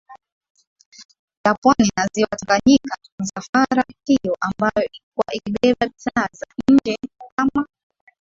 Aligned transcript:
ya 1.45 1.55
pwani 1.61 1.91
na 1.97 2.05
Ziwa 2.13 2.37
Tanganyika 2.37 2.97
Misafara 3.19 3.83
hiyo 4.07 4.35
ambayo 4.39 4.85
ilikuwa 4.91 5.25
ikibeba 5.33 5.77
bidhaa 5.85 6.27
za 6.33 6.45
nje 6.71 6.97
kama 7.35 7.67